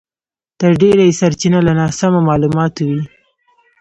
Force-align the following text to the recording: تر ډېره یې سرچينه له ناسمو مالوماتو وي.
تر 0.59 0.71
ډېره 0.81 1.03
یې 1.07 1.17
سرچينه 1.21 1.59
له 1.67 1.73
ناسمو 1.79 2.19
مالوماتو 2.27 2.81
وي. 2.89 3.01